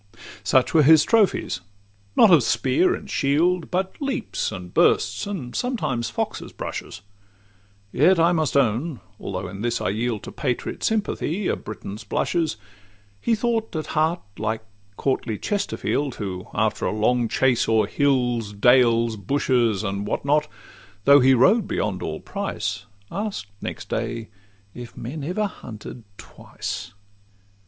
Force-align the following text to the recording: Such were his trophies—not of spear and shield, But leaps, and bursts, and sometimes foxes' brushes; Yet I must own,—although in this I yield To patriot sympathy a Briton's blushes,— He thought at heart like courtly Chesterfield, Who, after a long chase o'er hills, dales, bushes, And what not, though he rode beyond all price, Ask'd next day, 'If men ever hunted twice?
Such 0.43 0.73
were 0.73 0.81
his 0.81 1.03
trophies—not 1.03 2.31
of 2.31 2.41
spear 2.41 2.95
and 2.95 3.07
shield, 3.07 3.69
But 3.69 4.01
leaps, 4.01 4.51
and 4.51 4.73
bursts, 4.73 5.27
and 5.27 5.55
sometimes 5.55 6.09
foxes' 6.09 6.51
brushes; 6.51 7.01
Yet 7.91 8.19
I 8.19 8.31
must 8.31 8.57
own,—although 8.57 9.47
in 9.47 9.61
this 9.61 9.79
I 9.79 9.89
yield 9.89 10.23
To 10.23 10.31
patriot 10.31 10.81
sympathy 10.83 11.47
a 11.47 11.55
Briton's 11.55 12.03
blushes,— 12.03 12.57
He 13.21 13.35
thought 13.35 13.75
at 13.75 13.85
heart 13.93 14.21
like 14.39 14.63
courtly 14.97 15.37
Chesterfield, 15.37 16.15
Who, 16.15 16.47
after 16.51 16.87
a 16.87 16.91
long 16.91 17.27
chase 17.27 17.69
o'er 17.69 17.85
hills, 17.85 18.53
dales, 18.53 19.17
bushes, 19.17 19.83
And 19.83 20.07
what 20.07 20.25
not, 20.25 20.47
though 21.05 21.19
he 21.19 21.35
rode 21.35 21.67
beyond 21.67 22.01
all 22.01 22.19
price, 22.19 22.87
Ask'd 23.11 23.45
next 23.61 23.89
day, 23.89 24.29
'If 24.73 24.97
men 24.97 25.23
ever 25.23 25.45
hunted 25.45 26.05
twice? 26.17 26.93